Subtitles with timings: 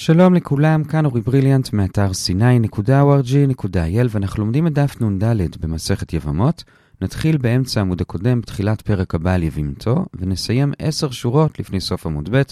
[0.00, 6.64] שלום לכולם, כאן אורי בריליאנט מאתר sny.org.il ואנחנו לומדים את דף נ"ד במסכת יבמות.
[7.00, 12.28] נתחיל באמצע העמוד הקודם, בתחילת פרק הבא על יבימתו, ונסיים עשר שורות לפני סוף עמוד
[12.36, 12.42] ב'.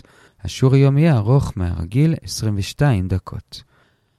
[0.45, 3.63] השיעור היום יהיה ארוך מהרגיל 22 דקות.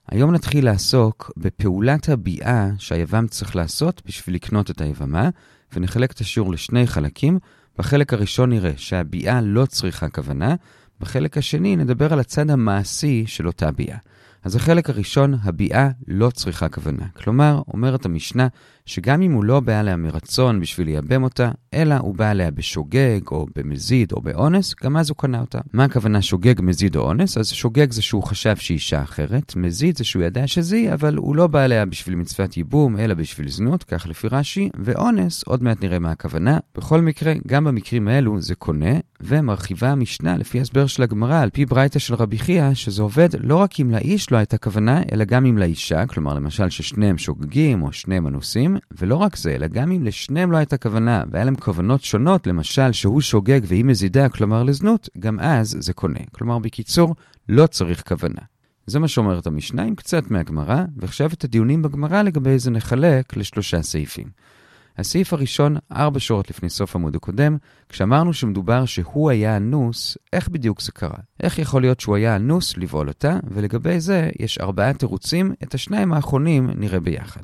[0.07, 5.29] היום נתחיל לעסוק בפעולת הביאה שהיבם צריך לעשות בשביל לקנות את היבמה,
[5.75, 7.39] ונחלק את השיעור לשני חלקים.
[7.77, 10.55] בחלק הראשון נראה שהביאה לא צריכה כוונה,
[10.99, 13.97] בחלק השני נדבר על הצד המעשי של אותה ביאה.
[14.43, 17.05] אז החלק הראשון, הביאה לא צריכה כוונה.
[17.15, 18.47] כלומר, אומרת המשנה,
[18.87, 23.19] שגם אם הוא לא בא עליה מרצון בשביל לייבם אותה, אלא הוא בא עליה בשוגג,
[23.31, 25.59] או במזיד, או באונס, גם אז הוא קנה אותה.
[25.73, 27.37] מה הכוונה שוגג, מזיד או אונס?
[27.37, 31.15] אז שוגג זה שהוא חשב שהיא אישה אחרת, מזיד זה שהוא ידע שזה היא, אבל
[31.15, 35.63] הוא לא בא עליה בשביל מצוות ייבום, אלא בשביל זנות, כך לפי רש"י, ואונס, עוד
[35.63, 36.57] מעט נראה מה הכוונה.
[36.77, 41.65] בכל מקרה, גם במקרים האלו זה קונה, ומרחיבה המשנה לפי הסבר של הגמרא, על פי
[41.65, 45.45] ברייתא של רבי חייא, שזה עובד לא רק אם לאיש לא הייתה כוונה, אלא גם
[45.45, 50.03] אם לאישה, כלומר למשל ששניהם שוגגים או שניהם אנוסים, ולא רק זה, אלא גם אם
[50.03, 55.09] לשניהם לא הייתה כוונה, והיה להם כוונות שונות, למשל שהוא שוגג והיא מזידה, כלומר לזנות,
[55.19, 56.19] גם אז זה קונה.
[56.31, 57.15] כלומר, בקיצור,
[57.49, 58.41] לא צריך כוונה.
[58.87, 63.81] זה מה שאומרת המשנה עם קצת מהגמרא, ועכשיו את הדיונים בגמרא לגבי זה נחלק לשלושה
[63.81, 64.27] סעיפים.
[64.97, 67.57] הסעיף הראשון, ארבע שורות לפני סוף עמוד הקודם,
[67.89, 71.17] כשאמרנו שמדובר שהוא היה אנוס, איך בדיוק זה קרה?
[71.43, 73.39] איך יכול להיות שהוא היה אנוס לבעול אותה?
[73.51, 77.41] ולגבי זה יש ארבעה תירוצים, את השניים האחרונים נראה ביחד.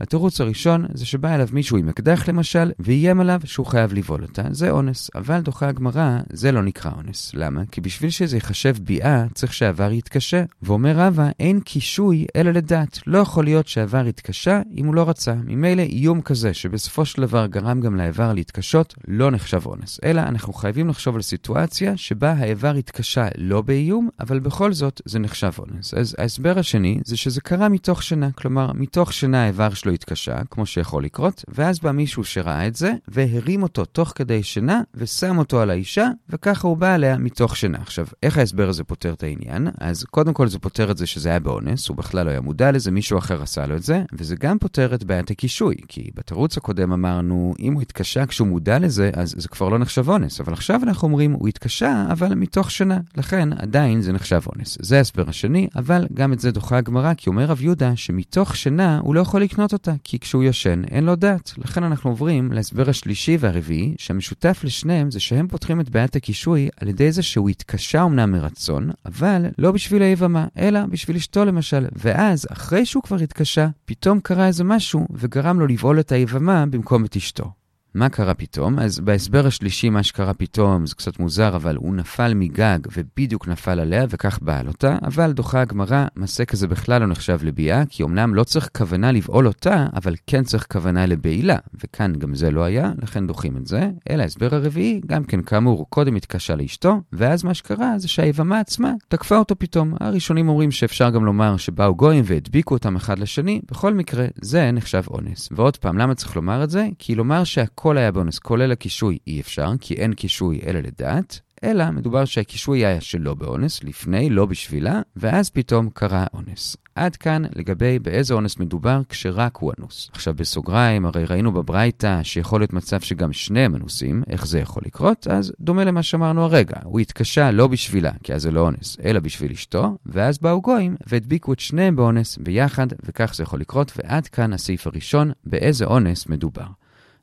[0.00, 4.42] התירוץ הראשון זה שבא אליו מישהו עם אקדח למשל, ואיים עליו שהוא חייב לבעול אותה,
[4.50, 5.10] זה אונס.
[5.14, 7.30] אבל דוחה הגמרא, זה לא נקרא אונס.
[7.34, 7.62] למה?
[7.70, 10.44] כי בשביל שזה ייחשב ביאה, צריך שהעבר יתקשה.
[10.62, 12.98] ואומר רבא, אין קישוי אלא לדת.
[13.06, 15.34] לא יכול להיות שהעבר יתקשה אם הוא לא רצה.
[15.44, 20.00] ממילא איום כזה, שבסופו של דבר גרם גם לאיבר להתקשות, לא נחשב אונס.
[20.04, 25.18] אלא אנחנו חייבים לחשוב על סיטואציה שבה האיבר התקשה לא באיום, אבל בכל זאת זה
[25.18, 25.94] נחשב אונס.
[25.94, 28.30] אז ההסבר השני זה שזה קרה מתוך שינה.
[28.30, 32.92] כלומר, מתוך שינה האיבר שלו התקשה, כמו שיכול לקרות, ואז בא מישהו שראה את זה,
[33.08, 37.78] והרים אותו תוך כדי שינה, ושם אותו על האישה, וככה הוא בא עליה מתוך שינה.
[37.78, 39.68] עכשיו, איך ההסבר הזה פותר את העניין?
[39.80, 42.72] אז קודם כל זה פותר את זה שזה היה באונס, הוא בכלל לא היה מודע
[42.72, 46.56] לזה, מישהו אחר עשה לו את זה, וזה גם פותר את בעיית הקישוי, כי בתירוץ
[46.56, 50.52] הקודם אמרנו, אם הוא התקשה כשהוא מודע לזה, אז זה כבר לא נחשב אונס, אבל
[50.52, 54.78] עכשיו אנחנו אומרים, הוא התקשה, אבל מתוך שינה, לכן עדיין זה נחשב אונס.
[54.80, 58.98] זה ההסבר השני, אבל גם את זה דוחה הגמרא, כי אומר רב יהודה שמתוך שינה
[58.98, 61.52] הוא לא יכול לקנות אותה, כי כשהוא ישן אין לו דעת.
[61.58, 66.88] לכן אנחנו עוברים להסבר השלישי והרביעי, שהמשותף לשניהם זה שהם פותחים את בעיית הקישוי על
[66.88, 71.86] ידי זה שהוא התקשה אמנם מרצון, אבל לא בשביל היבמה, אלא בשביל אשתו למשל.
[71.96, 77.04] ואז, אחרי שהוא כבר התקשה, פתאום קרה איזה משהו וגרם לו לבעול את היבמה במקום
[77.04, 77.65] את אשתו.
[77.96, 78.78] מה קרה פתאום?
[78.78, 83.80] אז בהסבר השלישי, מה שקרה פתאום זה קצת מוזר, אבל הוא נפל מגג ובדיוק נפל
[83.80, 88.34] עליה וכך בעל אותה, אבל דוחה הגמרא, מעשה כזה בכלל לא נחשב לביאה, כי אמנם
[88.34, 92.92] לא צריך כוונה לבעול אותה, אבל כן צריך כוונה לבעילה, וכאן גם זה לא היה,
[93.02, 93.90] לכן דוחים את זה.
[94.10, 98.92] אלא ההסבר הרביעי, גם כן כאמור, קודם התקשה לאשתו, ואז מה שקרה זה שהיבמה עצמה
[99.08, 99.94] תקפה אותו פתאום.
[100.00, 105.02] הראשונים אומרים שאפשר גם לומר שבאו גויים והדביקו אותם אחד לשני, בכל מקרה, זה נחשב
[105.10, 105.48] אונס.
[105.52, 106.88] ועוד פעם, למה צריך לומר את זה?
[106.98, 111.40] כי לומר שהכל הכל היה באונס, כולל הקישוי, אי אפשר, כי אין קישוי אלא לדעת,
[111.64, 116.76] אלא מדובר שהקישוי היה שלא באונס, לפני, לא בשבילה, ואז פתאום קרה אונס.
[116.94, 120.10] עד כאן לגבי באיזה אונס מדובר כשרק הוא אנוס.
[120.12, 125.26] עכשיו בסוגריים, הרי ראינו בברייתא שיכול להיות מצב שגם שניהם אנוסים, איך זה יכול לקרות?
[125.26, 129.20] אז דומה למה שאמרנו הרגע, הוא התקשה לא בשבילה, כי אז זה לא אונס, אלא
[129.20, 134.26] בשביל אשתו, ואז באו גויים והדביקו את שניהם באונס ביחד, וכך זה יכול לקרות, ועד
[134.26, 136.66] כאן הסעיף הראשון, באיזה אונס מדובר.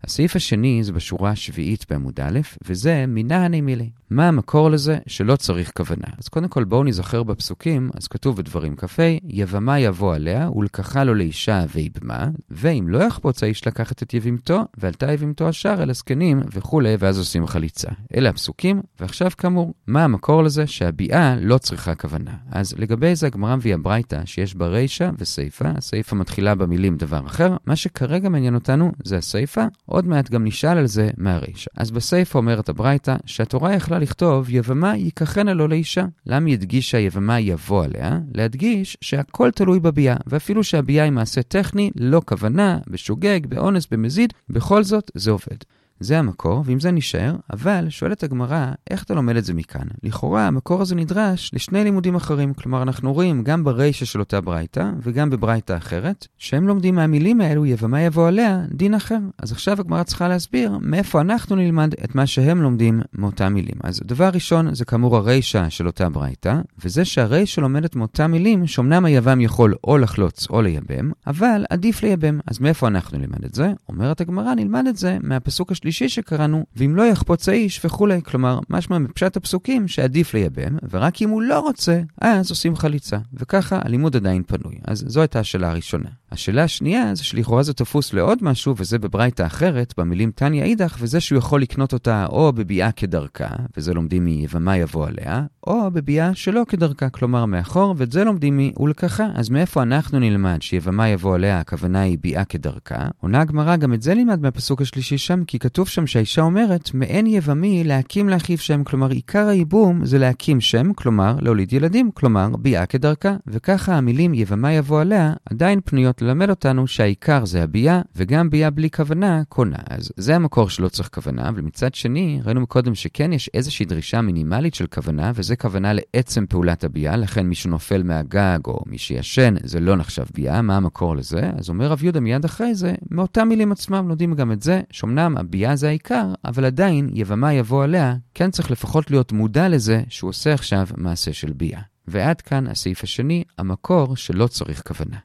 [0.04, 3.90] הסעיף השני זה בשורה השביעית בעמוד א', וזה מנהני מילי.
[4.10, 6.08] מה המקור לזה שלא צריך כוונה?
[6.18, 11.14] אז קודם כל בואו נזכר בפסוקים, אז כתוב בדברים כ"ה, יבמה יבוא עליה, ולקחה לו
[11.14, 16.96] לאישה ויבמה, ואם לא יחפוץ האיש לקחת את יבימתו, ועלתה יבימתו השאר אל הזקנים וכולי,
[17.00, 17.90] ואז עושים חליצה.
[18.16, 22.34] אלה הפסוקים, ועכשיו כאמור, מה המקור לזה שהביאה לא צריכה כוונה?
[22.52, 27.56] אז לגבי זה הגמרא מביאה ברייתא שיש בה רישא וסיפא, הסיפא מתחילה במילים דבר אחר,
[27.66, 31.72] מה שכרגע מעניין אותנו זה הסיפא, עוד מעט גם נשאל על זה מהרישא.
[31.78, 36.06] אז בסיפא אומרת הברייתא שהתורה יכלה לכתוב יבמה ייקחנה לו לאישה.
[36.26, 38.20] למה היא הדגישה יבמה יבוא עליה?
[38.34, 44.84] להדגיש שהכל תלוי בביאה, ואפילו שהביאה היא מעשה טכני, לא כוונה, בשוגג, באונס, במזיד, בכל
[44.84, 45.58] זאת זה עובד.
[46.04, 49.88] זה המקור, ועם זה נשאר, אבל שואלת הגמרא, איך אתה לומד את זה מכאן?
[50.04, 52.54] לכאורה, המקור הזה נדרש לשני לימודים אחרים.
[52.54, 57.66] כלומר, אנחנו רואים גם ברישה של אותה ברייתא, וגם בברייתא אחרת, שהם לומדים מהמילים האלו,
[57.66, 59.20] יבמה יבוא עליה, דין אחר.
[59.38, 63.76] אז עכשיו הגמרא צריכה להסביר מאיפה אנחנו נלמד את מה שהם לומדים מאותם מילים.
[63.84, 69.06] אז דבר ראשון, זה כאמור הרישה של אותה ברייתא, וזה שהרישה לומדת מאותם מילים, שאומנם
[69.06, 72.40] היבם יכול או לחלוץ או לייבם, אבל עדיף לייבם.
[72.48, 73.72] אז מאיפה אנחנו נלמד את זה?
[73.90, 78.22] אומרת הגמרא, נלמד את זה מהפסוק השלישי שקראנו, ואם לא יחפוץ האיש וכולי.
[78.22, 83.18] כלומר, משמע מפשט הפסוקים שעדיף לייבם, ורק אם הוא לא רוצה, אז עושים חליצה.
[83.34, 84.76] וככה הלימוד עדיין פנוי.
[84.86, 86.10] אז זו הייתה השאלה הראשונה.
[86.34, 91.20] השאלה השנייה זה שלכאורה זה תפוס לעוד משהו, וזה בברייתא אחרת, במילים תניא אידך, וזה
[91.20, 93.48] שהוא יכול לקנות אותה או בביאה כדרכה,
[93.78, 99.28] וזה לומדים מיבמה יבוא עליה, או בביאה שלא כדרכה, כלומר מאחור, ואת זה לומדים מ"ולקחה".
[99.36, 103.08] אז מאיפה אנחנו נלמד שיבמה יבוא עליה, הכוונה היא ביאה כדרכה?
[103.22, 107.28] עונה הגמרא, גם את זה נלמד מהפסוק השלישי שם, כי כתוב שם שהאישה אומרת, מעין
[107.28, 112.86] יבמי להקים לאחיו שם, כלומר עיקר הייבום זה להקים שם, כלומר להוליד ילדים, כלומר ביאה
[112.86, 113.36] כדרכה.
[113.48, 118.90] וככה המילים יבמה יבוא עליה עדיין פנויות ללמד אותנו שהעיקר זה הביאה, וגם ביאה בלי
[118.92, 119.78] כוונה קונה.
[119.90, 124.22] אז זה המקור שלא צריך כוונה, אבל מצד שני, ראינו מקודם שכן יש איזושהי דרישה
[124.22, 129.56] מינימלית של כוונה, וזה כוונה לעצם פעולת הביאה, לכן מי שנופל מהגג או מי שישן,
[129.64, 131.52] זה לא נחשב ביאה, מה המקור לזה?
[131.58, 135.38] אז אומר רב יהודה מיד אחרי זה, מאותם מילים עצמם לומדים גם את זה, שאומנם
[135.38, 140.30] הביאה זה העיקר, אבל עדיין יבמה יבוא עליה, כן צריך לפחות להיות מודע לזה שהוא
[140.30, 141.82] עושה עכשיו מעשה של ביאה.
[142.08, 145.18] ועד כאן הסעיף השני, המקור שלא צריך כוונה.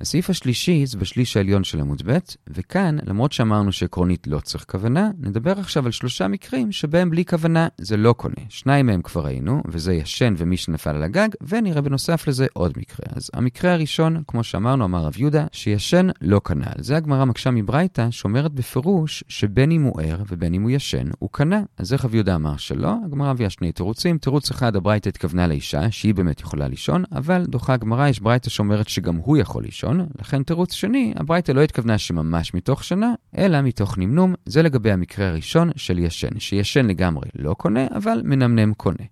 [0.00, 2.18] הסעיף השלישי זה בשליש העליון של עמוד ב',
[2.48, 7.68] וכאן, למרות שאמרנו שעקרונית לא צריך כוונה, נדבר עכשיו על שלושה מקרים שבהם בלי כוונה
[7.78, 8.34] זה לא קונה.
[8.48, 13.06] שניים מהם כבר ראינו, וזה ישן ומי שנפל על הגג, ונראה בנוסף לזה עוד מקרה.
[13.16, 16.66] אז המקרה הראשון, כמו שאמרנו, אמר רב יהודה, שישן לא קנה.
[16.66, 21.08] על זה הגמרא מקשה מברייתא, שאומרת בפירוש שבין אם הוא ער ובין אם הוא ישן,
[21.18, 21.62] הוא קנה.
[21.78, 22.94] אז איך רב יהודה אמר שלא?
[23.04, 24.18] הגמרא הביאה שני תירוצים.
[24.18, 28.88] תירוץ אחד, הברייתא התכוונה לאישה, שהיא באמת יכולה לישון, אבל דוחה הגמרא, יש ברייתא שאומרת
[28.88, 29.87] שגם הוא יכול לישון.
[29.88, 34.92] ראשון, לכן תירוץ שני, הברייתא לא התכוונה שממש מתוך שנה, אלא מתוך נמנום, זה לגבי
[34.92, 39.04] המקרה הראשון של ישן, שישן לגמרי לא קונה, אבל מנמנם קונה.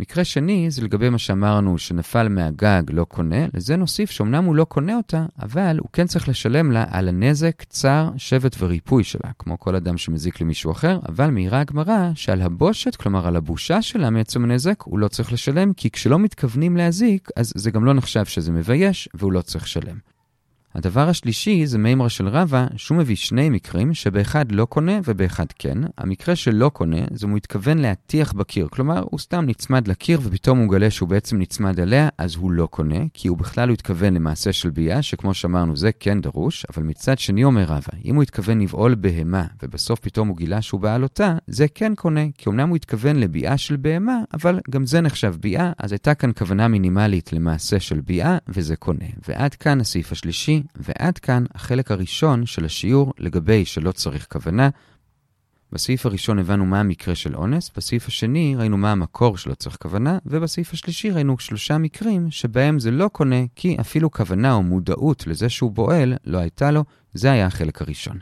[0.00, 4.64] מקרה שני זה לגבי מה שאמרנו שנפל מהגג לא קונה, לזה נוסיף שאומנם הוא לא
[4.64, 9.58] קונה אותה, אבל הוא כן צריך לשלם לה על הנזק, צער, שבט וריפוי שלה, כמו
[9.58, 14.44] כל אדם שמזיק למישהו אחר, אבל מעירה הגמרא שעל הבושת, כלומר על הבושה שלה מעצם
[14.44, 18.52] הנזק, הוא לא צריך לשלם, כי כשלא מתכוונים להזיק, אז זה גם לא נחשב שזה
[18.52, 20.13] מבייש, והוא לא צריך לשלם.
[20.74, 25.78] הדבר השלישי זה מימרה של רבא, שהוא מביא שני מקרים שבאחד לא קונה ובאחד כן.
[25.98, 30.70] המקרה שלא קונה זה הוא מתכוון להטיח בקיר, כלומר הוא סתם נצמד לקיר ופתאום הוא
[30.70, 34.52] גלה שהוא בעצם נצמד אליה, אז הוא לא קונה, כי הוא בכלל הוא התכוון למעשה
[34.52, 38.60] של ביאה, שכמו שאמרנו זה כן דרוש, אבל מצד שני אומר רבא, אם הוא התכוון
[38.60, 42.76] לבעול בהמה ובסוף פתאום הוא גילה שהוא בעל אותה, זה כן קונה, כי אמנם הוא
[42.76, 47.80] התכוון לביאה של בהמה, אבל גם זה נחשב ביאה, אז הייתה כאן כוונה מינימלית למעשה
[47.80, 49.06] של ביאה, וזה קונה.
[49.28, 54.68] ועד כאן הסעיף השלישי, ועד כאן החלק הראשון של השיעור לגבי שלא צריך כוונה.
[55.72, 60.18] בסעיף הראשון הבנו מה המקרה של אונס, בסעיף השני ראינו מה המקור שלא צריך כוונה,
[60.26, 65.48] ובסעיף השלישי ראינו שלושה מקרים שבהם זה לא קונה כי אפילו כוונה או מודעות לזה
[65.48, 66.84] שהוא בועל לא הייתה לו,
[67.14, 68.18] זה היה החלק הראשון.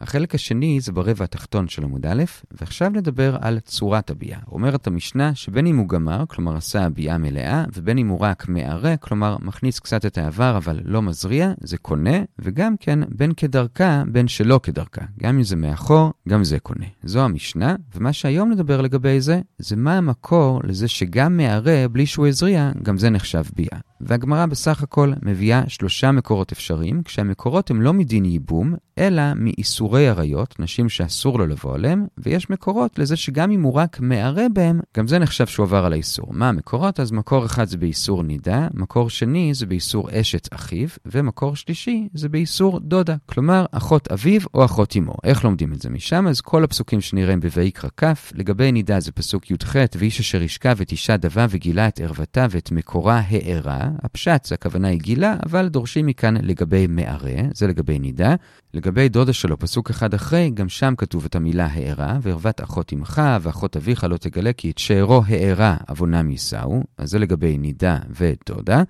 [0.00, 2.24] החלק השני זה ברבע התחתון של עמוד א',
[2.60, 4.38] ועכשיו נדבר על צורת הביאה.
[4.52, 8.96] אומרת המשנה שבין אם הוא גמר, כלומר עשה הביאה מלאה, ובין אם הוא רק מערה,
[8.96, 14.28] כלומר מכניס קצת את העבר אבל לא מזריע, זה קונה, וגם כן בין כדרכה, בין
[14.28, 15.02] שלא כדרכה.
[15.20, 16.86] גם אם זה מאחור, גם זה קונה.
[17.04, 22.26] זו המשנה, ומה שהיום נדבר לגבי זה, זה מה המקור לזה שגם מערה, בלי שהוא
[22.26, 23.89] הזריע, גם זה נחשב ביאה.
[24.00, 30.60] והגמרא בסך הכל מביאה שלושה מקורות אפשריים, כשהמקורות הם לא מדין ייבום, אלא מאיסורי עריות,
[30.60, 35.08] נשים שאסור לו לבוא עליהם, ויש מקורות לזה שגם אם הוא רק מערה בהם, גם
[35.08, 36.26] זה נחשב שהוא עבר על האיסור.
[36.30, 37.00] מה המקורות?
[37.00, 42.28] אז מקור אחד זה באיסור נידה, מקור שני זה באיסור אשת אחיו, ומקור שלישי זה
[42.28, 45.14] באיסור דודה, כלומר אחות אביו או אחות אמו.
[45.24, 46.26] איך לומדים את זה משם?
[46.28, 48.04] אז כל הפסוקים שנראים בויקרא כ',
[48.34, 52.72] לגבי נידה זה פסוק י"ח, ואיש אשר ישכב את אישה דבה וגילה את ערוותה ואת
[52.72, 53.89] מקורה הארה.
[54.02, 58.34] הפשט, זה הכוונה היא גילה, אבל דורשים מכאן לגבי מערה, זה לגבי נידה.
[58.74, 63.22] לגבי דודה שלו, פסוק אחד אחרי, גם שם כתוב את המילה הארה, וערוות אחות אמך
[63.40, 68.82] ואחות אביך לא תגלה כי את שארו הארה עוונם יישאו, אז זה לגבי נידה ודודה.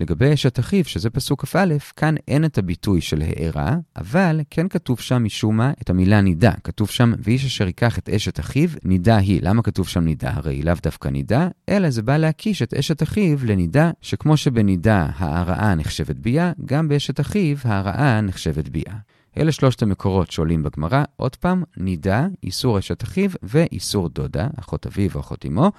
[0.00, 5.00] לגבי אשת אחיו, שזה פסוק כ"א, כאן אין את הביטוי של הארה, אבל כן כתוב
[5.00, 6.52] שם משום מה את המילה נידה.
[6.64, 9.40] כתוב שם, ואיש אשר ייקח את אשת אחיו, נידה היא.
[9.42, 10.30] למה כתוב שם נידה?
[10.34, 15.06] הרי היא לאו דווקא נידה, אלא זה בא להקיש את אשת אחיו לנידה, שכמו שבנידה
[15.16, 18.94] ההרעה נחשבת ביאה, גם באשת אחיו ההרעה נחשבת ביאה.
[19.38, 21.04] אלה שלושת המקורות שעולים בגמרא.
[21.16, 25.72] עוד פעם, נידה, איסור אשת אחיו ואיסור דודה, אחות אביו או אחות אמו.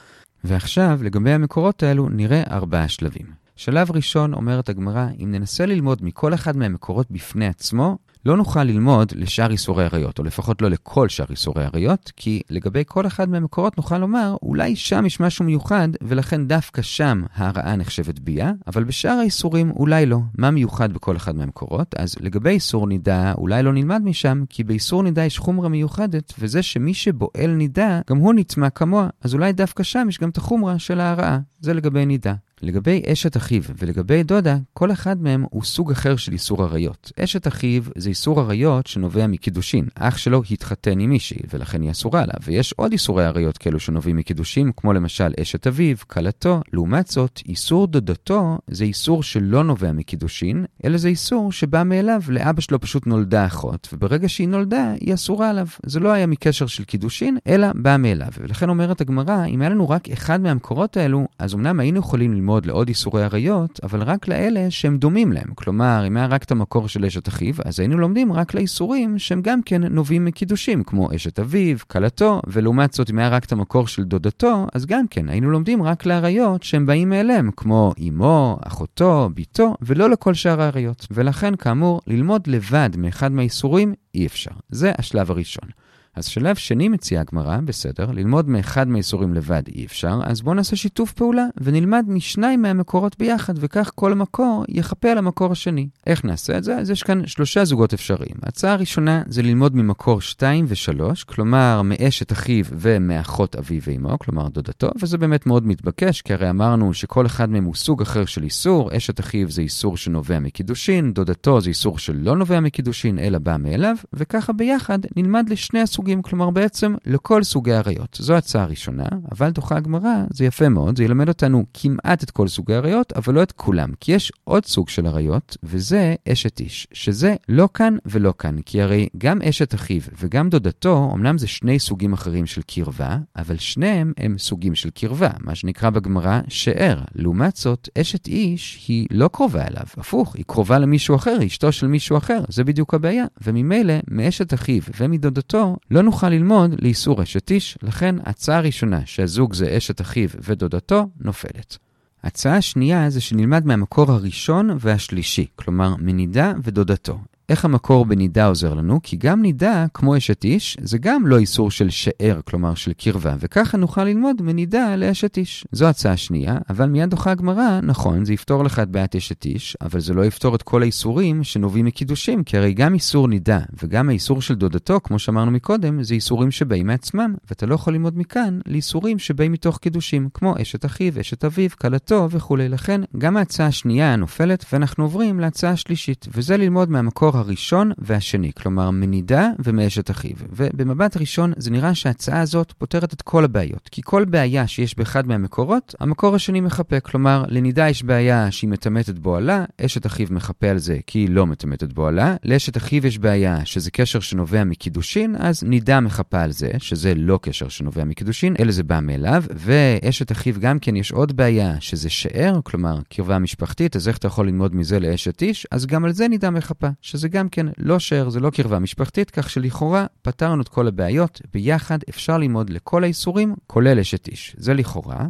[0.43, 3.38] ועכשיו, לגבי המקורות האלו, נראה ארבעה שלבים.
[3.59, 9.11] שלב ראשון, אומרת הגמרא, אם ננסה ללמוד מכל אחד מהמקורות בפני עצמו, לא נוכל ללמוד
[9.15, 13.77] לשאר איסורי עריות, או לפחות לא לכל שאר איסורי עריות, כי לגבי כל אחד מהמקורות
[13.77, 19.11] נוכל לומר, אולי שם יש משהו מיוחד, ולכן דווקא שם ההרעה נחשבת ביה, אבל בשאר
[19.11, 20.19] האיסורים אולי לא.
[20.37, 21.95] מה מיוחד בכל אחד מהמקורות?
[21.97, 26.61] אז לגבי איסור נידה, אולי לא נלמד משם, כי באיסור נידה יש חומרה מיוחדת, וזה
[26.61, 30.79] שמי שבועל נידה, גם הוא נטמע כמוה, אז אולי דווקא שם יש גם את החומרה
[30.79, 31.39] של ההרעה.
[31.61, 32.33] זה לגבי נידה.
[32.61, 37.11] לגבי אשת אחיו ולגבי דודה, כל אחד מהם הוא סוג אחר של איסור עריות.
[37.19, 39.87] אשת אחיו זה איסור עריות שנובע מקידושין.
[39.95, 42.33] אח שלו התחתן עם מישהי, ולכן היא אסורה לה.
[42.43, 46.61] ויש עוד איסורי עריות כאלו שנובעים מקידושין, כמו למשל אשת אביו, כלתו.
[46.73, 52.21] לעומת זאת, איסור דודתו זה איסור שלא נובע מקידושין, אלא זה איסור שבא מאליו.
[52.27, 55.67] לאבא שלו פשוט נולדה אחות, וברגע שהיא נולדה, היא אסורה עליו.
[55.85, 58.31] זה לא היה מקשר של קידושין, אלא בא מאליו.
[58.39, 62.48] ולכן אומרת הגמרא, אם היה לנו רק אחד מהמקורות האלו, אז אמנם היינו יכולים ללמוד
[62.49, 65.53] ללמוד לעוד איסורי עריות, אבל רק לאלה שהם דומים להם.
[65.55, 69.41] כלומר, אם היה רק את המקור של אשת אחיו, אז היינו לומדים רק לאיסורים שהם
[69.41, 73.87] גם כן נובעים מקידושים, כמו אשת אביו, כלתו, ולעומת זאת, אם היה רק את המקור
[73.87, 79.29] של דודתו, אז גם כן היינו לומדים רק לעריות שהם באים מאליהם, כמו אמו, אחותו,
[79.33, 81.07] ביתו, ולא לכל שאר העריות.
[81.11, 84.51] ולכן, כאמור, ללמוד לבד מאחד מהאיסורים אי אפשר.
[84.69, 85.69] זה השלב הראשון.
[86.15, 90.75] אז שלב שני מציעה הגמרא, בסדר, ללמוד מאחד מהאיסורים לבד אי אפשר, אז בואו נעשה
[90.75, 95.87] שיתוף פעולה ונלמד משניים מהמקורות ביחד, וכך כל מקור יחפה על המקור השני.
[96.07, 96.77] איך נעשה את זה?
[96.77, 98.35] אז יש כאן שלושה זוגות אפשריים.
[98.43, 104.89] ההצעה הראשונה זה ללמוד ממקור 2 ו-3, כלומר מאשת אחיו ומאחות אביו ואמו, כלומר דודתו,
[105.01, 108.97] וזה באמת מאוד מתבקש, כי הרי אמרנו שכל אחד מהם הוא סוג אחר של איסור,
[108.97, 113.95] אשת אחיו זה איסור שנובע מקידושין, דודתו זה איסור שלא נובע מקידושין, אלא בא מאליו,
[114.13, 115.79] וככה ביחד נלמד לשני.
[115.99, 118.17] סוגים, כלומר בעצם לכל סוגי עריות.
[118.19, 122.47] זו הצעה ראשונה, אבל תוכה הגמרא, זה יפה מאוד, זה ילמד אותנו כמעט את כל
[122.47, 126.87] סוגי עריות, אבל לא את כולם, כי יש עוד סוג של עריות, וזה אשת איש,
[126.93, 131.79] שזה לא כאן ולא כאן, כי הרי גם אשת אחיו וגם דודתו, אמנם זה שני
[131.79, 137.01] סוגים אחרים של קרבה, אבל שניהם הם סוגים של קרבה, מה שנקרא בגמרא שאר.
[137.15, 141.87] לעומת זאת, אשת איש היא לא קרובה אליו, הפוך, היא קרובה למישהו אחר, אשתו של
[141.87, 143.25] מישהו אחר, זה בדיוק הבעיה.
[143.41, 149.77] וממילא, מאשת אחיו ומדודתו, לא נוכל ללמוד לאיסור אשת איש, לכן הצעה הראשונה שהזוג זה
[149.77, 151.77] אשת אחיו ודודתו נופלת.
[152.23, 157.19] הצעה השנייה זה שנלמד מהמקור הראשון והשלישי, כלומר מנידה ודודתו.
[157.49, 158.99] איך המקור בנידה עוזר לנו?
[159.03, 163.35] כי גם נידה, כמו אשת איש, זה גם לא איסור של שאר, כלומר של קרבה,
[163.39, 165.65] וככה נוכל ללמוד מנידה לאשת איש.
[165.71, 169.77] זו הצעה שנייה, אבל מיד דוחה הגמרא, נכון, זה יפתור לך את בעיית אשת איש,
[169.81, 174.09] אבל זה לא יפתור את כל האיסורים שנובעים מקידושים, כי הרי גם איסור נידה וגם
[174.09, 178.59] האיסור של דודתו, כמו שאמרנו מקודם, זה איסורים שבאים מעצמם, ואתה לא יכול ללמוד מכאן
[178.65, 182.69] לאיסורים שבאים מתוך קידושים, כמו אשת אחיו, אשת אביו, כלתו וכולי.
[182.69, 188.91] לכן, גם ההצעה השנייה נופלת, ואנחנו עוברים להצעה השלישית, וזה ללמוד מהמקור הראשון והשני, כלומר
[188.91, 190.35] מנידה ומאשת אחיו.
[190.51, 195.27] ובמבט ראשון זה נראה שההצעה הזאת פותרת את כל הבעיות, כי כל בעיה שיש באחד
[195.27, 196.99] מהמקורות, המקור השני מחפה.
[196.99, 201.29] כלומר, לנידה יש בעיה שהיא מטמאת את בועלה, אשת אחיו מחפה על זה כי היא
[201.29, 206.41] לא מטמאת את בועלה, לאשת אחיו יש בעיה שזה קשר שנובע מקידושין, אז נידה מחפה
[206.41, 210.95] על זה, שזה לא קשר שנובע מקידושין, אלא זה בא מאליו, ואשת אחיו גם כן
[210.95, 215.41] יש עוד בעיה שזה שאר, כלומר קרבה משפחתית, אז איך אתה יכול ללמוד מזה לאשת
[215.41, 215.67] איש?
[215.71, 219.31] אז גם על זה נידה מחפה, שזה גם כן לא share, זה לא קרבה משפחתית,
[219.31, 224.55] כך שלכאורה פתרנו את כל הבעיות, ביחד אפשר ללמוד לכל האיסורים, כולל אשת איש.
[224.57, 225.27] זה לכאורה.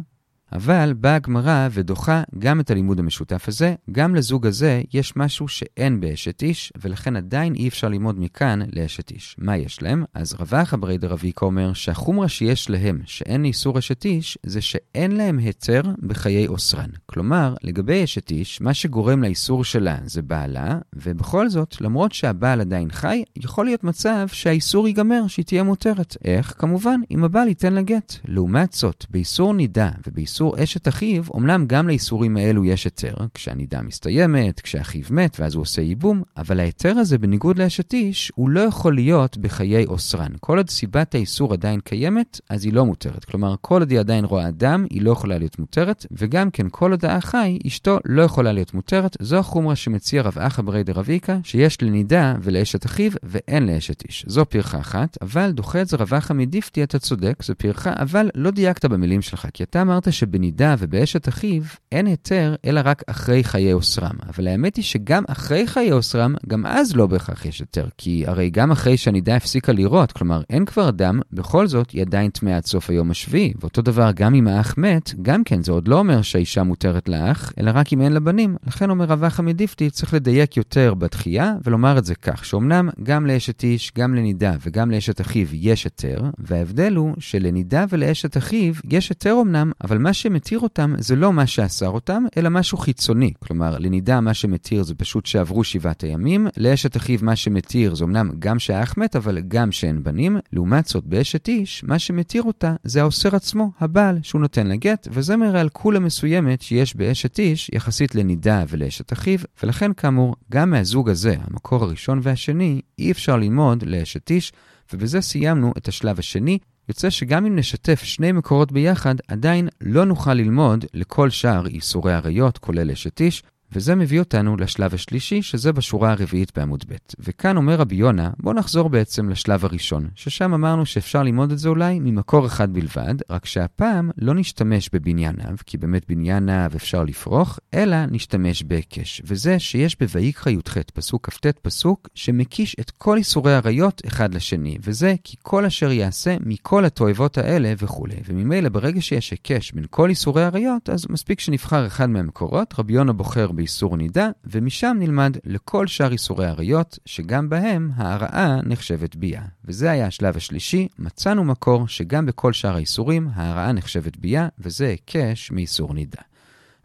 [0.52, 6.00] אבל באה הגמרא ודוחה גם את הלימוד המשותף הזה, גם לזוג הזה יש משהו שאין
[6.00, 9.36] באשת איש, ולכן עדיין אי אפשר ללמוד מכאן לאשת איש.
[9.38, 10.04] מה יש להם?
[10.14, 15.38] אז רבח אברי דרביקה אומר שהחומרה שיש להם, שאין איסור אשת איש, זה שאין להם
[15.38, 16.90] היתר בחיי אוסרן.
[17.06, 22.90] כלומר, לגבי אשת איש, מה שגורם לאיסור שלה זה בעלה, ובכל זאת, למרות שהבעל עדיין
[22.90, 26.16] חי, יכול להיות מצב שהאיסור ייגמר, שהיא תהיה מותרת.
[26.24, 26.54] איך?
[26.58, 28.14] כמובן, אם הבעל ייתן לה גט.
[28.24, 33.82] לעומת זאת, באיסור נידה ובאיסור איסור אשת אחיו, אמנם גם לאיסורים האלו יש היתר, כשהנידה
[33.82, 38.60] מסתיימת, כשאחיו מת ואז הוא עושה ייבום, אבל ההיתר הזה, בניגוד לאשת איש, הוא לא
[38.60, 40.32] יכול להיות בחיי אוסרן.
[40.40, 43.24] כל עוד סיבת האיסור עדיין קיימת, אז היא לא מותרת.
[43.24, 46.90] כלומר, כל עוד היא עדיין רואה אדם, היא לא יכולה להיות מותרת, וגם כן, כל
[46.90, 49.16] עוד האחי, אשתו לא יכולה להיות מותרת.
[49.20, 54.24] זו החומרה שמציע רב אחא ברי דרביקה, שיש לנידה ולאשת אחיו, ואין לאשת איש.
[54.28, 58.30] זו פרחה אחת, אבל דוחה את זה רב אחא מדיפתי, אתה צודק, זו פרחה, אבל
[58.34, 60.24] לא דייקת במילים שלך, כי אתה אמרת ש...
[60.30, 64.14] שבנידה ובאשת אחיו אין היתר אלא רק אחרי חיי אוסרם.
[64.28, 67.88] אבל האמת היא שגם אחרי חיי אוסרם, גם אז לא בהכרח יש היתר.
[67.98, 72.30] כי הרי גם אחרי שהנידה הפסיקה לראות, כלומר אין כבר דם, בכל זאת היא עדיין
[72.30, 73.52] טמאה עד סוף היום השביעי.
[73.60, 77.52] ואותו דבר גם אם האח מת, גם כן זה עוד לא אומר שהאישה מותרת לאח,
[77.60, 78.56] אלא רק אם אין לה בנים.
[78.66, 83.62] לכן אומר רבח המדיפתי, צריך לדייק יותר בתחייה ולומר את זה כך, שאומנם גם לאשת
[83.62, 89.36] איש, גם לנידה וגם לאשת אחיו יש היתר, וההבדל הוא שלנידה ולאשת אחיו יש היתר
[89.42, 93.32] אמנם, אבל מה שמתיר אותם זה לא מה שאסר אותם, אלא משהו חיצוני.
[93.38, 98.30] כלומר, לנידה מה שמתיר זה פשוט שעברו שבעת הימים, לאשת אחיו מה שמתיר זה אמנם
[98.38, 100.36] גם שהאח מת, אבל גם שאין בנים.
[100.52, 105.08] לעומת זאת, באשת איש, מה שמתיר אותה זה האוסר עצמו, הבעל, שהוא נותן לה גט,
[105.10, 110.70] וזה מראה על כולה מסוימת שיש באשת איש יחסית לנידה ולאשת אחיו, ולכן כאמור, גם
[110.70, 114.52] מהזוג הזה, המקור הראשון והשני, אי אפשר ללמוד לאשת איש,
[114.92, 116.58] ובזה סיימנו את השלב השני.
[116.90, 122.58] יוצא שגם אם נשתף שני מקורות ביחד, עדיין לא נוכל ללמוד לכל שאר איסורי עריות,
[122.58, 123.42] כולל אשת איש,
[123.72, 126.94] וזה מביא אותנו לשלב השלישי, שזה בשורה הרביעית בעמוד ב'.
[127.18, 131.68] וכאן אומר רבי יונה, בואו נחזור בעצם לשלב הראשון, ששם אמרנו שאפשר ללמוד את זה
[131.68, 137.96] אולי ממקור אחד בלבד, רק שהפעם לא נשתמש בבנייניו, כי באמת בנייניו אפשר לפרוח, אלא
[138.06, 139.22] נשתמש בהיקש.
[139.24, 145.14] וזה שיש בויקרא י"ח, פסוק כ"ט פסוק, שמקיש את כל איסורי עריות אחד לשני, וזה
[145.24, 148.16] כי כל אשר יעשה מכל התועבות האלה וכולי.
[148.28, 153.12] וממילא ברגע שיש היקש בין כל איסורי עריות, אז מספיק שנבחר אחד מהמקורות, רבי יונה
[153.12, 159.42] בוחר באיסור נידה, ומשם נלמד לכל שאר איסורי עריות, שגם בהם ההרעה נחשבת ביאה.
[159.64, 165.50] וזה היה השלב השלישי, מצאנו מקור שגם בכל שאר האיסורים ההרעה נחשבת ביאה, וזה היקש
[165.50, 166.22] מאיסור נידה.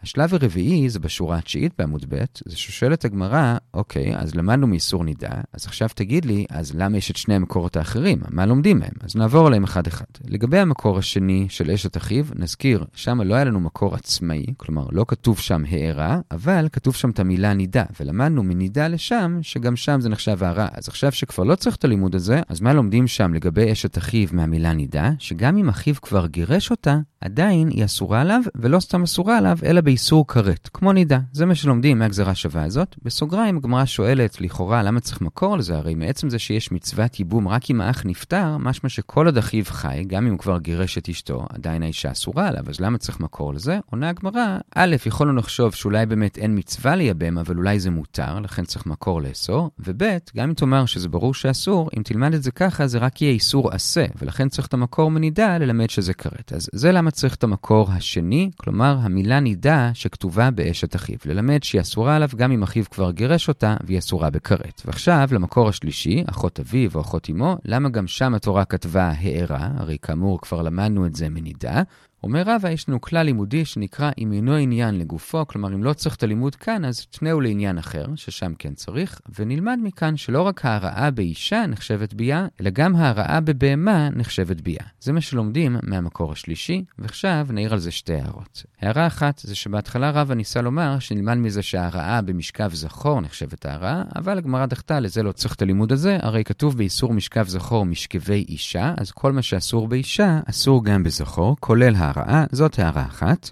[0.05, 5.29] השלב הרביעי זה בשורה התשיעית בעמוד ב', זה ששואלת הגמרא, אוקיי, אז למדנו מאיסור נידה,
[5.53, 8.19] אז עכשיו תגיד לי, אז למה יש את שני המקורות האחרים?
[8.29, 8.93] מה לומדים מהם?
[9.03, 10.05] אז נעבור עליהם אחד-אחד.
[10.27, 15.05] לגבי המקור השני של אשת אחיו, נזכיר, שם לא היה לנו מקור עצמאי, כלומר, לא
[15.07, 20.09] כתוב שם הערה, אבל כתוב שם את המילה נידה, ולמדנו מנידה לשם, שגם שם זה
[20.09, 20.67] נחשב הערה.
[20.73, 24.27] אז עכשיו שכבר לא צריך את הלימוד הזה, אז מה לומדים שם לגבי אשת אחיו
[24.31, 25.11] מהמילה נידה?
[25.19, 29.81] שגם אם אחיו כבר גירש אותה, עדיין היא אסורה עליו, ולא סתם אסורה עליו, אלא
[29.95, 31.19] באיסור כרת, כמו נידה.
[31.31, 32.95] זה מה שלומדים מהגזרה השווה הזאת.
[33.03, 35.77] בסוגריים, הגמרא שואלת, לכאורה, למה צריך מקור לזה?
[35.77, 40.03] הרי מעצם זה שיש מצוות ייבום רק אם האח נפטר, משמע שכל עוד אחיו חי,
[40.07, 43.53] גם אם הוא כבר גירש את אשתו, עדיין האישה אסורה עליו, אז למה צריך מקור
[43.53, 43.79] לזה?
[43.91, 48.65] עונה הגמרא, א', יכולנו לחשוב שאולי באמת אין מצווה לייבם, אבל אולי זה מותר, לכן
[48.65, 50.03] צריך מקור לאסור, וב',
[50.37, 53.71] גם אם תאמר שזה ברור שאסור, אם תלמד את זה ככה, זה רק יהיה איסור
[53.71, 56.53] עשה, ולכן צריך את המקור מנידה ללמד שזה כרת.
[56.55, 61.81] אז זה למה צריך את המקור השני, כלומר המילה נידה שכתובה באשת אחיו, ללמד שהיא
[61.81, 64.81] אסורה עליו גם אם אחיו כבר גירש אותה והיא אסורה בכרת.
[64.85, 69.97] ועכשיו למקור השלישי, אחות אביו או אחות אמו, למה גם שם התורה כתבה הערה, הרי
[70.01, 71.81] כאמור כבר למדנו את זה מנידה,
[72.23, 76.15] אומר רבא, יש לנו כלל לימודי שנקרא אם אינו עניין לגופו, כלומר אם לא צריך
[76.15, 81.11] את הלימוד כאן, אז תנאו לעניין אחר, ששם כן צריך, ונלמד מכאן שלא רק ההרעה
[81.11, 84.85] באישה נחשבת ביאה, אלא גם ההרעה בבהמה נחשבת ביאה.
[84.99, 88.63] זה מה שלומדים מהמקור השלישי, ועכשיו נעיר על זה שתי הערות.
[88.81, 94.37] הערה אחת זה שבהתחלה רבא ניסה לומר שנלמד מזה שההרעה במשכב זכור נחשבת ההרעה, אבל
[94.37, 98.93] הגמרא דחתה לזה לא צריך את הלימוד הזה, הרי כתוב באיסור משכב זכור משכבי אישה,
[98.97, 103.49] אז כל מה שאסור באישה, אסור גם בזכור, כולל ההרעה, זאת הערה אחת.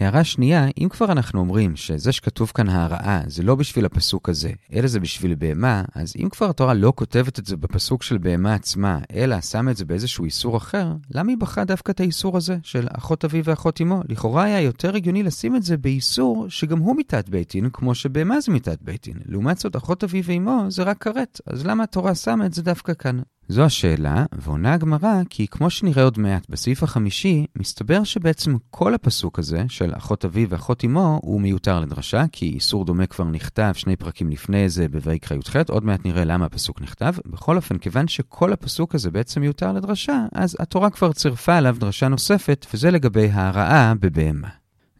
[0.00, 4.50] הערה שנייה, אם כבר אנחנו אומרים שזה שכתוב כאן ההרעה זה לא בשביל הפסוק הזה,
[4.72, 8.54] אלא זה בשביל בהמה, אז אם כבר התורה לא כותבת את זה בפסוק של בהמה
[8.54, 12.56] עצמה, אלא שמה את זה באיזשהו איסור אחר, למה היא בחרה דווקא את האיסור הזה
[12.62, 14.02] של אחות אביו ואחות אמו?
[14.08, 18.40] לכאורה היה יותר הגיוני לשים את זה באיסור שגם הוא מיתת בית דין, כמו שבהמה
[18.40, 19.16] זה מיתת בית דין.
[19.26, 22.94] לעומת זאת, אחות אביו ואמו זה רק כרת, אז למה התורה שמה את זה דווקא
[22.94, 23.20] כאן?
[23.48, 29.38] זו השאלה, ועונה הגמרא כי כמו שנראה עוד מעט בסעיף החמישי, מסתבר שבעצם כל הפסוק
[29.38, 33.96] הזה של אחות אביו ואחות אמו הוא מיותר לדרשה, כי איסור דומה כבר נכתב שני
[33.96, 37.14] פרקים לפני זה בויקרא י"ח, עוד מעט נראה למה הפסוק נכתב.
[37.26, 42.08] בכל אופן, כיוון שכל הפסוק הזה בעצם מיותר לדרשה, אז התורה כבר צירפה עליו דרשה
[42.08, 44.48] נוספת, וזה לגבי ההרעה בבהמה.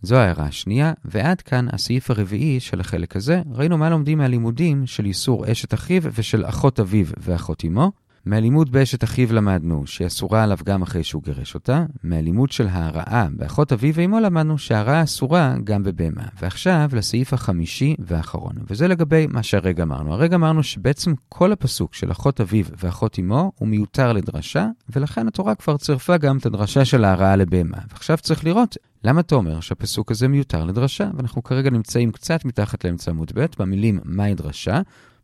[0.02, 3.42] זו ההערה השנייה, ועד כאן הסעיף הרביעי של החלק הזה.
[3.52, 8.03] ראינו מה לומדים מהלימודים של איסור אשת אחיו ושל אחות אביו ואחות אמו.
[8.26, 11.84] מהלימוד באשת אחיו למדנו שהיא אסורה עליו גם אחרי שהוא גירש אותה.
[12.02, 16.22] מהלימוד של ההרעה באחות אביו ואמו למדנו שההרעה אסורה גם בבהמה.
[16.42, 20.12] ועכשיו לסעיף החמישי והאחרון, וזה לגבי מה שהרגע אמרנו.
[20.12, 25.54] הרגע אמרנו שבעצם כל הפסוק של אחות אביו ואחות אמו הוא מיותר לדרשה, ולכן התורה
[25.54, 27.78] כבר צירפה גם את הדרשה של ההרעה לבהמה.
[27.90, 31.10] ועכשיו צריך לראות למה אתה אומר שהפסוק הזה מיותר לדרשה?
[31.16, 34.80] ואנחנו כרגע נמצאים קצת מתחת לאמצע עמוד ב', במילים מהי דרשה.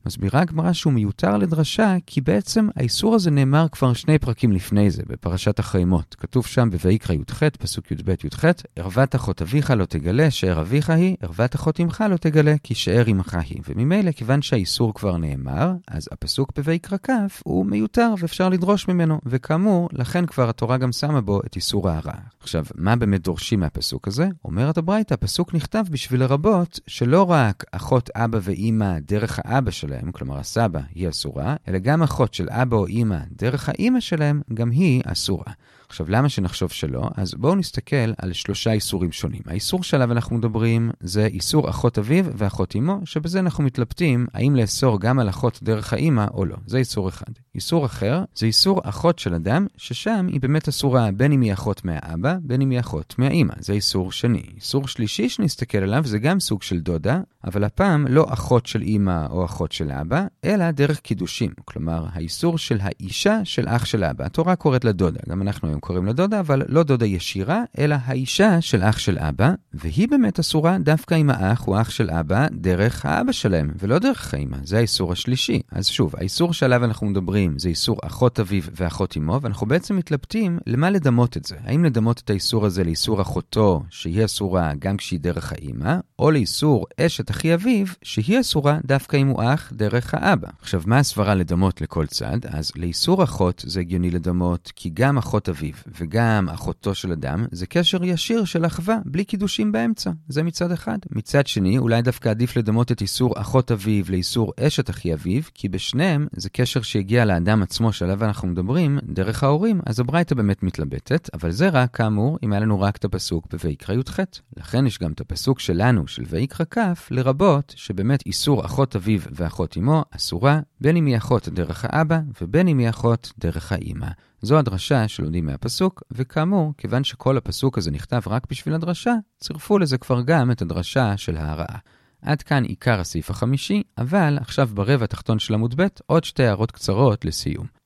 [0.07, 5.03] מסבירה הגמרא שהוא מיותר לדרשה, כי בעצם האיסור הזה נאמר כבר שני פרקים לפני זה,
[5.07, 6.17] בפרשת החיימות.
[6.19, 8.45] כתוב שם בויקרא י"ח, פסוק י"ב-י"ח,
[8.77, 13.05] ערוות אחות אביך לא תגלה, שאר אביך היא, ערוות אחות אמך לא תגלה, כי שאר
[13.11, 13.61] אמך היא.
[13.69, 17.11] וממילא, כיוון שהאיסור כבר נאמר, אז הפסוק בויקרא כ'
[17.45, 19.21] הוא מיותר ואפשר לדרוש ממנו.
[19.27, 22.21] וכאמור, לכן כבר התורה גם שמה בו את איסור ההרעה.
[22.41, 24.29] עכשיו, מה באמת דורשים מהפסוק הזה?
[24.45, 30.39] אומרת הברייתא, הפסוק נכתב בשביל לרבות שלא רק אחות אבא ואימא דרך האבא שלהם, כלומר
[30.39, 35.03] הסבא, היא אסורה, אלא גם אחות של אבא או אימא דרך האימא שלהם, גם היא
[35.07, 35.53] אסורה.
[35.91, 37.03] עכשיו, למה שנחשוב שלא?
[37.17, 39.43] אז בואו נסתכל על שלושה איסורים שונים.
[39.47, 45.01] האיסור שעליו אנחנו מדברים זה איסור אחות אביו ואחות אמו, שבזה אנחנו מתלבטים האם לאסור
[45.01, 46.57] גם על אחות דרך האימא או לא.
[46.67, 47.33] זה איסור אחד.
[47.55, 51.85] איסור אחר זה איסור אחות של אדם, ששם היא באמת אסורה בין אם היא אחות
[51.85, 53.55] מהאבא, בין אם היא אחות מהאימא.
[53.59, 54.43] זה איסור שני.
[54.57, 59.27] איסור שלישי שנסתכל עליו זה גם סוג של דודה, אבל הפעם לא אחות של אימא
[59.31, 61.51] או אחות של אבא, אלא דרך קידושים.
[61.65, 64.25] כלומר, האיסור של האישה של אח של אבא.
[64.25, 67.97] התורה קוראת לה דודה, גם אנחנו היום קוראים לה דודה, אבל לא דודה ישירה, אלא
[68.05, 72.47] האישה של אח של אבא, והיא באמת אסורה דווקא אם האח הוא אח של אבא
[72.53, 74.57] דרך האבא שלהם, ולא דרך האימא.
[74.65, 75.61] זה האיסור השלישי.
[75.73, 80.59] אז שוב, האיסור שעליו אנחנו מדברים זה איסור אחות אביו ואחות אמו, ואנחנו בעצם מתלבטים
[80.67, 81.57] למה לדמות את זה.
[81.65, 86.87] האם לדמות את האיסור הזה לאיסור אחותו, שהיא אסורה גם כשהיא דרך האימא, או לאיסור
[87.01, 90.49] אשת אחי אביו, שהיא אסורה דווקא אם הוא אח דרך האבא.
[90.61, 92.39] עכשיו, מה הסברה לדמות לכל צד?
[92.49, 95.70] אז לאיסור אחות זה הגיוני לדמות, כי גם אחות אביו
[96.01, 100.11] וגם אחותו של אדם זה קשר ישיר של אחווה, בלי קידושים באמצע.
[100.29, 100.99] זה מצד אחד.
[101.11, 105.69] מצד שני, אולי דווקא עדיף לדמות את איסור אחות אביו לאיסור אשת אחי אביו, כי
[105.69, 111.31] בשניהם זה קשר שהגיע לאדם עצמו שעליו אנחנו מדברים, דרך ההורים, אז הברייתא באמת מתלבטת,
[111.35, 114.21] אבל זה רק, כאמור, אם היה לנו רק את הפסוק בויקרא י"ח.
[114.57, 116.79] לכן יש גם את הפסוק שלנו, של ויקרא כ',
[117.11, 122.69] לרבות שבאמת איסור אחות אביו ואחות אמו אסורה, בין אם היא אחות דרך האבא ובין
[122.69, 124.07] אם היא אחות דרך האימא.
[124.43, 129.99] זו הדרשה שלומדים מהפסוק, וכאמור, כיוון שכל הפסוק הזה נכתב רק בשביל הדרשה, צירפו לזה
[129.99, 131.79] כבר גם את הדרשה של ההרעה.
[132.23, 136.71] עד כאן עיקר הסעיף החמישי, אבל עכשיו ברבע התחתון של עמוד ב' עוד שתי הערות
[136.71, 137.80] קצרות לסיום.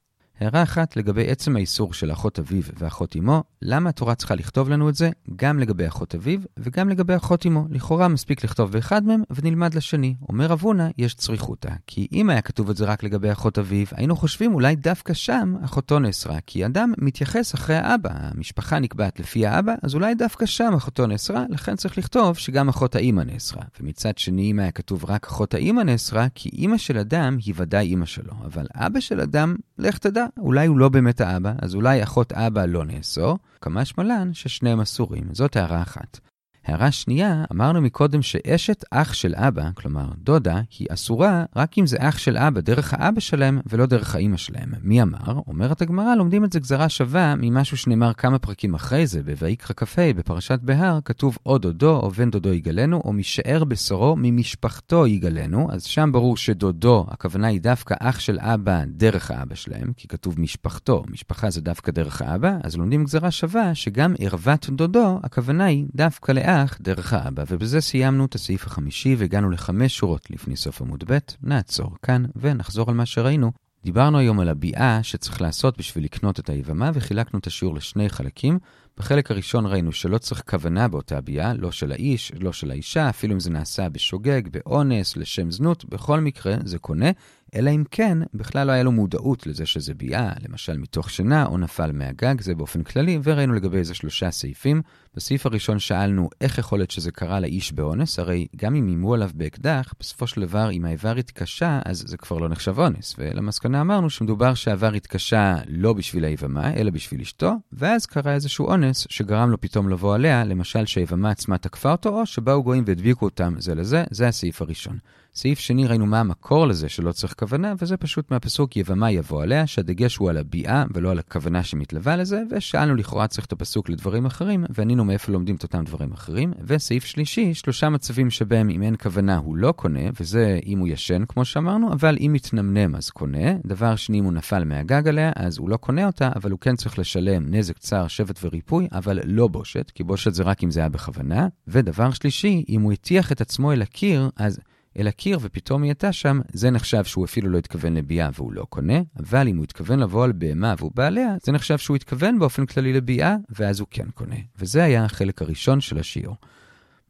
[0.44, 4.88] הערה אחת לגבי עצם האיסור של אחות אביו ואחות אמו, למה התורה צריכה לכתוב לנו
[4.88, 7.66] את זה גם לגבי אחות אביו וגם לגבי אחות אמו?
[7.70, 10.14] לכאורה מספיק לכתוב באחד מהם ונלמד לשני.
[10.28, 11.70] אומר אבונה, יש צריכותא.
[11.86, 15.54] כי אם היה כתוב את זה רק לגבי אחות אביו, היינו חושבים אולי דווקא שם
[15.64, 18.10] אחותו נאסרה, כי אדם מתייחס אחרי האבא.
[18.12, 22.96] המשפחה נקבעת לפי האבא, אז אולי דווקא שם אחותו נאסרה, לכן צריך לכתוב שגם אחות
[22.96, 23.62] האימא נאסרה.
[23.80, 27.86] ומצד שני, אם היה כתוב רק אחות האימא נאסרה, כי אימא של אדם היא ודאי
[27.86, 28.32] אימא שלו.
[28.44, 32.64] אבל אבא של אדם, לך תדע, אולי הוא לא באמת האבא, אז אולי אחות אבא
[32.64, 35.24] לא נאסור, כמה שמלן ששניהם אסורים.
[35.32, 36.20] זאת הערה אחת.
[36.66, 41.96] הערה שנייה, אמרנו מקודם שאשת אח של אבא, כלומר דודה, היא אסורה רק אם זה
[42.00, 44.72] אח של אבא דרך האבא שלהם ולא דרך האימא שלהם.
[44.82, 45.40] מי אמר?
[45.46, 50.12] אומרת הגמרא, לומדים את זה גזרה שווה ממשהו שנאמר כמה פרקים אחרי זה, בויקרא כ"ה,
[50.16, 55.84] בפרשת בהר, כתוב או דודו או בן דודו יגלנו, או משאר בשורו ממשפחתו יגלנו, אז
[55.84, 61.04] שם ברור שדודו, הכוונה היא דווקא אח של אבא דרך האבא שלהם, כי כתוב משפחתו,
[61.10, 66.32] משפחה זה דווקא דרך האבא, אז לומדים גזרה שווה שגם ערוות דודו, הכוונה היא דווקא
[66.32, 66.53] לאח.
[66.54, 71.18] האח דרך האבא, ובזה סיימנו את הסעיף החמישי והגענו לחמש שורות לפני סוף עמוד ב',
[71.42, 73.52] נעצור כאן ונחזור על מה שראינו.
[73.84, 78.58] דיברנו היום על הביאה שצריך לעשות בשביל לקנות את היבמה, וחילקנו את השיעור לשני חלקים.
[78.98, 83.34] בחלק הראשון ראינו שלא צריך כוונה באותה ביאה, לא של האיש, לא של האישה, אפילו
[83.34, 87.10] אם זה נעשה בשוגג, באונס, לשם זנות, בכל מקרה זה קונה,
[87.54, 91.58] אלא אם כן בכלל לא היה לו מודעות לזה שזה ביאה, למשל מתוך שינה או
[91.58, 94.82] נפל מהגג, זה באופן כללי, וראינו לגבי איזה שלושה סעיפים.
[95.16, 99.30] בסעיף הראשון שאלנו איך יכול להיות שזה קרה לאיש באונס, הרי גם אם אימו עליו
[99.34, 103.14] באקדח, בסופו של דבר אם האיבר התקשה, אז זה כבר לא נחשב אונס.
[103.18, 109.06] ולמסקנה אמרנו שמדובר שהאיבר התקשה לא בשביל היבמה, אלא בשביל אשתו, ואז קרה איזשהו אונס
[109.10, 113.54] שגרם לו פתאום לבוא עליה, למשל שהיבמה עצמה תקפה אותו, או שבאו גויים והדביקו אותם
[113.58, 114.98] זה לזה, זה הסעיף הראשון.
[115.36, 119.66] סעיף שני ראינו מה המקור לזה שלא צריך כוונה, וזה פשוט מהפסוק יבמה יבוא עליה,
[119.66, 124.26] שהדגש הוא על הביאה ולא על הכוונה שמתלווה לזה, ושאלנו לכאורה צריך את הפסוק לדברים
[124.26, 126.52] אחרים, וענינו מאיפה לומדים את אותם דברים אחרים.
[126.66, 131.24] וסעיף שלישי, שלושה מצבים שבהם אם אין כוונה הוא לא קונה, וזה אם הוא ישן
[131.28, 133.52] כמו שאמרנו, אבל אם מתנמנם אז קונה.
[133.66, 136.76] דבר שני, אם הוא נפל מהגג עליה, אז הוא לא קונה אותה, אבל הוא כן
[136.76, 140.80] צריך לשלם נזק צער, שבט וריפוי, אבל לא בושת, כי בושת זה רק אם זה
[140.80, 141.48] היה בכוונה.
[141.68, 144.60] ודבר שלישי, אם הוא הטיח את עצמו אל הקיר, אז...
[144.98, 148.66] אל הקיר ופתאום היא הייתה שם, זה נחשב שהוא אפילו לא התכוון לביאה והוא לא
[148.68, 152.66] קונה, אבל אם הוא התכוון לבוא על בהמה והוא בעליה, זה נחשב שהוא התכוון באופן
[152.66, 154.36] כללי לביאה, ואז הוא כן קונה.
[154.58, 156.36] וזה היה החלק הראשון של השיעור.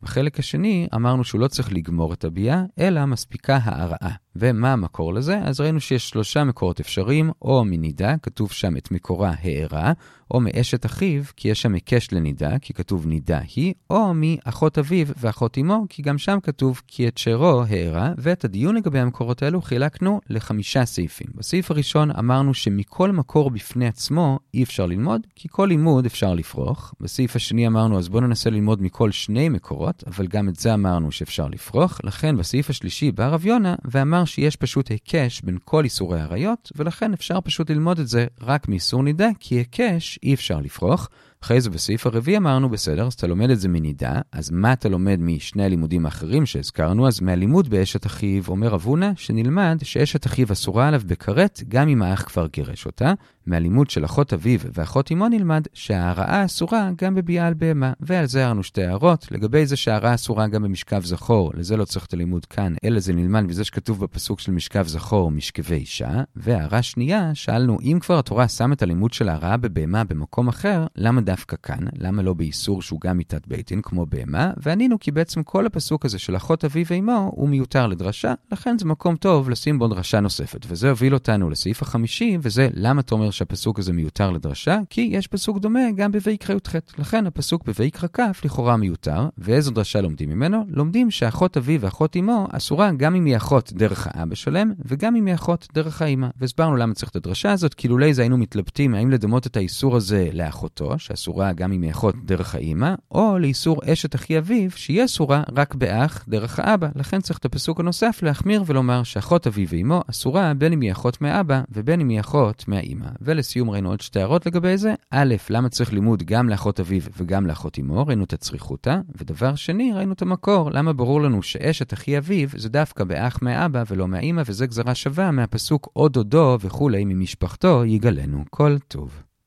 [0.02, 4.23] בחלק השני אמרנו שהוא לא צריך לגמור את הביאה, אלא מספיקה הערעה.
[4.36, 5.38] ומה המקור לזה?
[5.42, 9.92] אז ראינו שיש שלושה מקורות אפשריים, או מנידה, כתוב שם את מקורה הערה,
[10.30, 15.06] או מאשת אחיו, כי יש שם היקש לנידה, כי כתוב נידה היא, או מאחות אביו
[15.16, 19.62] ואחות אמו, כי גם שם כתוב כי את שרו הערה, ואת הדיון לגבי המקורות האלו
[19.62, 21.26] חילקנו לחמישה סעיפים.
[21.34, 26.94] בסעיף הראשון אמרנו שמכל מקור בפני עצמו אי אפשר ללמוד, כי כל לימוד אפשר לפרוח.
[27.00, 31.12] בסעיף השני אמרנו, אז בואו ננסה ללמוד מכל שני מקורות, אבל גם את זה אמרנו
[31.12, 32.00] שאפשר לפרוח.
[32.04, 37.12] לכן בסעיף השלישי בא רב יונה ואמר שיש פשוט היקש בין כל איסורי עריות, ולכן
[37.12, 41.08] אפשר פשוט ללמוד את זה רק מאיסור נידה, כי היקש אי אפשר לפרוח.
[41.44, 44.88] אחרי זה בסעיף הרביעי אמרנו, בסדר, אז אתה לומד את זה מנידה, אז מה אתה
[44.88, 47.08] לומד משני הלימודים האחרים שהזכרנו?
[47.08, 52.02] אז מהלימוד באשת אחיו אומר רב הונא, שנלמד שאשת אחיו אסורה עליו בכרת, גם אם
[52.02, 53.12] האח כבר גירש אותה.
[53.46, 58.44] מהלימוד של אחות אביו ואחות אמו נלמד שההרעה אסורה גם בביאה על בהמה, ועל זה
[58.44, 59.26] הערנו שתי הערות.
[59.30, 63.12] לגבי זה שההרעה אסורה גם במשכב זכור, לזה לא צריך את הלימוד כאן, אלא זה
[63.12, 66.22] נלמד מזה שכתוב בפסוק של משכב זכור, משכבי אישה.
[66.36, 71.20] והערה שנייה, שאלנו, אם כבר התורה שם את הלימוד של ההרעה בבהמה במקום אחר, למה
[71.34, 71.78] דווקא כאן?
[71.98, 74.50] למה לא באיסור שהוא גם מיתת בית דין כמו בהמה?
[74.56, 78.86] וענינו כי בעצם כל הפסוק הזה של אחות אביו ואמו הוא מיותר לדרשה, לכן זה
[78.86, 80.66] מקום טוב לשים בו דרשה נוספת.
[80.68, 85.58] וזה הוביל אותנו לסעיף החמישי, וזה למה תומר שהפסוק הזה מיותר לדרשה, כי יש פסוק
[85.58, 86.74] דומה גם בויקרא י"ח.
[86.98, 90.64] לכן הפסוק בויקרא כ' לכאורה מיותר, ואיזו דרשה לומדים ממנו?
[90.68, 95.26] לומדים שאחות אבי ואחות אמו אסורה גם אם היא אחות דרך האבא שלהם, וגם אם
[95.26, 96.28] היא אחות דרך האמא.
[96.40, 99.96] והסברנו למה צריך את הדרשה הזאת, כי לולי זה היינו מתלבטים האם לדמות את האיסור
[99.96, 105.04] הזה לאחותו, שאסורה גם אם היא אחות דרך האמא, או לאיסור אשת אחי אביו, שהיא
[105.04, 106.88] אסורה רק באח דרך האבא.
[106.96, 111.20] לכן צריך את הפסוק הנוסף להחמיר ולומר שאחות אבי ואמו אסורה בין אם היא אחות
[111.20, 113.06] מאבא ובין אם היא אחות מהאמא.
[113.20, 114.94] ולסיום ראינו עוד שתי הערות לגבי זה.
[115.10, 118.06] א', למה צריך לימוד גם לאחות אביו וגם לאחות אמו?
[118.06, 118.96] ראינו את הצריכותא.
[119.16, 120.70] ודבר שני, ראינו את המקור.
[120.70, 125.30] למה ברור לנו שאשת אחי אביו זה דווקא באח מאבא ולא מהאמא, וזה גזרה שווה
[125.30, 129.22] מהפסוק עוד דודו וכולי ממשפחתו יגלנו כל טוב.